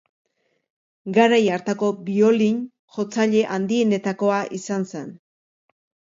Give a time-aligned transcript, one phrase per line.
[1.17, 5.15] Garai hartako biolin-jotzaile handienetakoa izan zen.